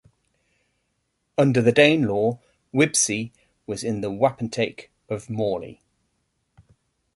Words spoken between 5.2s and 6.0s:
Morley.